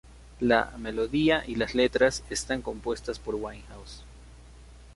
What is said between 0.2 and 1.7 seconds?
La melodía y